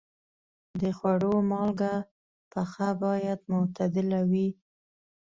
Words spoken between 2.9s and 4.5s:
باید معتدله وي.